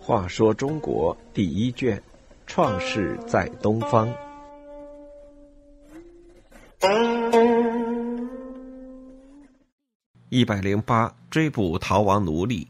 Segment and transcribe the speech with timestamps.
[0.00, 2.02] 话说中国第一卷，
[2.46, 4.12] 创世在东方。
[10.30, 12.66] 一百零八，追捕逃亡奴隶。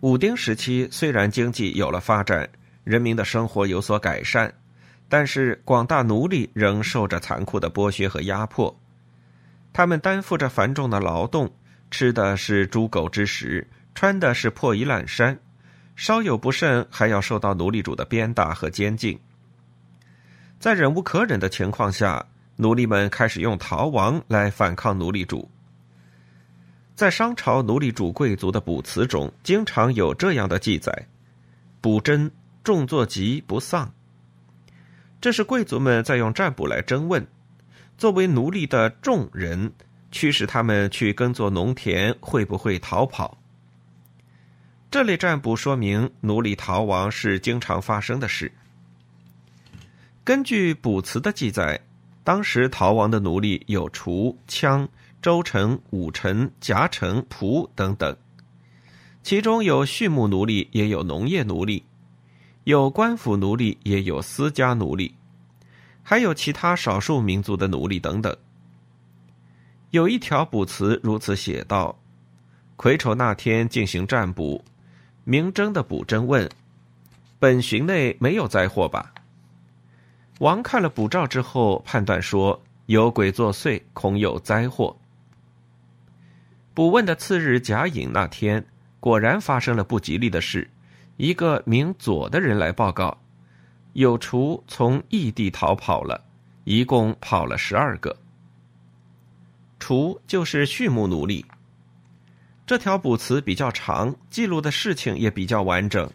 [0.00, 2.48] 武丁时期，虽然经济有了发展，
[2.84, 4.52] 人民的生活有所改善，
[5.08, 8.72] 但是广大奴隶仍受着残酷的剥削和压迫。
[9.78, 11.48] 他们担负着繁重的劳动，
[11.88, 13.64] 吃的是猪狗之食，
[13.94, 15.38] 穿的是破衣烂衫，
[15.94, 19.16] 稍有不慎还要受到奴隶主的鞭打和监禁。
[20.58, 25.48] 在忍无可忍的情况下，奴隶们开始用逃亡来反抗奴隶主。
[26.96, 31.06] 在商朝奴隶主贵族的卜辞中，经常有这样的记载
[31.80, 32.28] ：“卜真，
[32.64, 33.94] 众作疾不丧。”
[35.22, 37.24] 这是贵族们在用占卜来征问，
[37.98, 39.70] 作为奴隶的众人
[40.10, 43.36] 驱使他们去耕作农田会不会逃跑。
[44.90, 48.50] 这类占卜说明奴隶逃亡是经常发生的事。
[50.24, 51.78] 根据卜辞的记载，
[52.24, 54.88] 当时逃亡的奴隶有厨、羌。
[55.20, 58.16] 周臣、武臣、夹臣、仆等等，
[59.24, 61.82] 其中有畜牧奴隶，也有农业奴隶，
[62.62, 65.12] 有官府奴隶，也有私家奴隶，
[66.08, 68.34] 还有其他少数民族的奴隶等等。
[69.90, 71.98] 有一条卜辞如此写道
[72.76, 74.64] ：“癸丑那天进行占卜，
[75.24, 76.48] 明征的卜真问：
[77.38, 79.12] 本旬内没有灾祸吧？”
[80.40, 84.96] 王看了卜兆之后，判断说有鬼作祟，恐有灾祸。
[86.72, 88.64] 卜问的次日甲寅那天，
[88.98, 90.70] 果然发生了不吉利的事。
[91.18, 93.18] 一个名左的人来报告，
[93.92, 96.24] 有厨从异地逃跑了，
[96.64, 98.16] 一共跑了十二个。
[99.78, 101.44] 厨就是畜牧奴隶。
[102.66, 106.10] 这条卜辞比较长，记录的事情也比较完整。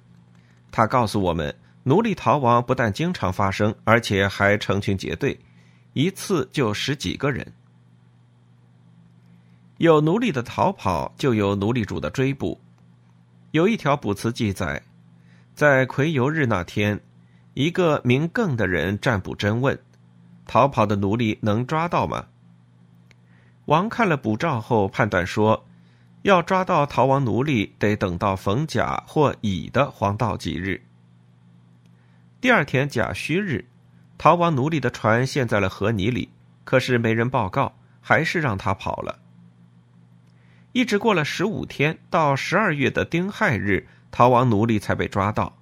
[0.71, 5.40] 他告诉我们，奴隶逃亡不但经常发生，而且还成群结队，
[5.94, 7.51] 一次就十几个人。
[9.78, 12.61] 有奴隶的逃跑，就有奴隶主的追捕。
[13.51, 14.81] 有一条卜辞记载，
[15.55, 17.00] 在癸酉日那天，
[17.53, 19.80] 一个名更的人占卜真问：
[20.47, 22.25] 逃跑的奴隶能抓到吗？
[23.66, 25.66] 王看了卜兆后，判断说，
[26.24, 30.84] 要抓到逃亡奴隶，得等到逢甲或乙的黄道吉日。
[32.41, 33.66] 第二天甲戌日，
[34.18, 36.30] 逃亡奴隶的船陷在了河泥里，
[36.64, 39.20] 可是没人报告，还是让他跑了。
[40.72, 45.56] 一直过了十五天，到十二月的丁亥日，逃亡奴隶才被抓到。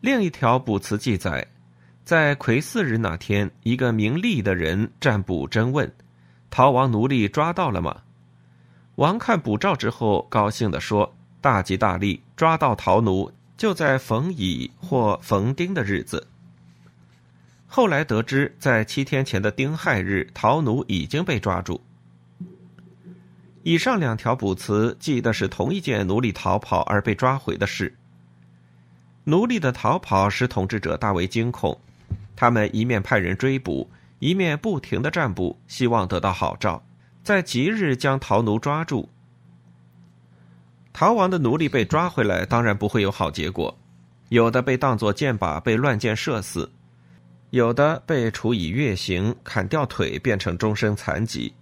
[0.00, 1.46] 另一条卜辞记载，
[2.04, 5.92] 在癸巳日那天，一个名利的人占卜真问
[6.48, 8.00] ：“逃亡奴隶抓到了吗？”
[8.96, 16.26] 王看卜兆之后，高兴地说：“大吉大利，抓到逃奴，就在逢乙或逢丁的日子。”
[17.68, 21.78] 后来得知，在七天前的丁亥日，逃奴已经被抓住。
[23.62, 27.94] 以上两条卜辞记的是同一件奴隶逃跑而被抓回的事。
[29.30, 31.80] 奴隶的逃跑使统治者大为惊恐，
[32.34, 36.82] 他们一面派人追捕，一面不停的占卜，希望得到好兆，
[37.22, 39.08] 在吉日将逃奴抓住。
[40.92, 43.78] 逃亡的奴隶被抓回来，当然不会有好结果，
[44.30, 46.68] 有的被当作箭靶被乱箭射死，
[47.50, 51.54] 有的被处以月刑，砍掉腿变成终身残疾。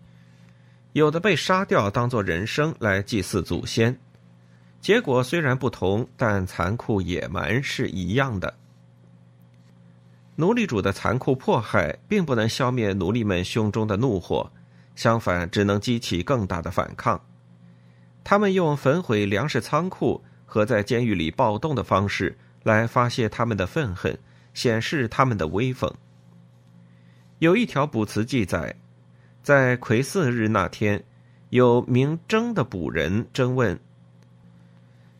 [0.94, 3.94] 有的被杀掉，当做人生来祭祀祖先，
[4.80, 8.54] 结果虽然不同，但残酷野蛮是一样的。
[10.36, 14.50] 奴隶主的残酷迫害，并不能消灭奴隶们胸中的怒火，
[14.94, 17.20] 相反，只能激起更大的反抗。
[18.22, 24.18] 他们用焚毁粮食仓库和在监狱里暴动的方式来发泄他们的愤恨，
[24.54, 25.92] 显示他们的威风。
[27.38, 28.74] 有一条卜辞记载。
[29.40, 31.02] 在癸巳日那天，
[31.48, 33.80] 有名征的卜人征问：“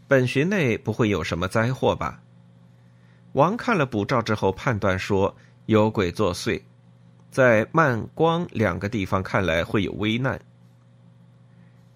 [0.08, 2.20] 本旬内不会有什么灾祸吧？”
[3.34, 6.62] 王看了卜兆之后，判断说有鬼作祟，
[7.30, 10.40] 在曼光两个地方看来会有危难。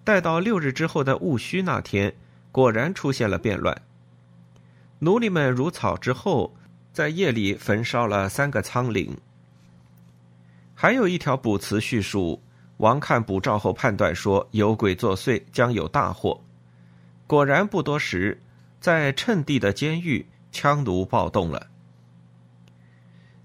[0.03, 2.13] 待到六日之后的戊戌那天，
[2.51, 3.81] 果然出现了变乱。
[4.99, 6.55] 奴隶们如草之后，
[6.93, 9.09] 在夜里焚烧了三个仓廪。
[10.75, 12.43] 还有一条卜辞叙述，
[12.77, 16.42] 王看卜兆后判断说有鬼作祟，将有大祸。
[17.33, 18.43] 果然不多时，
[18.79, 21.65] 在趁地的监狱，羌奴暴动了。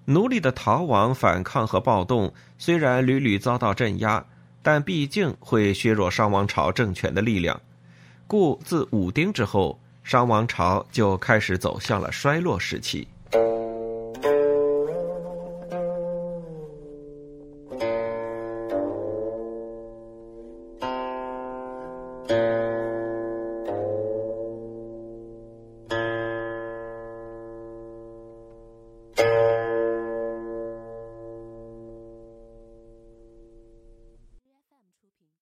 [0.05, 4.27] 奴隶的逃亡、反抗和暴动虽然屡屡遭到镇压，
[4.61, 7.59] 但毕竟会削弱商王朝政权的力量，
[8.27, 13.09] 故自武丁之后，商王朝就开始走向了衰落时期。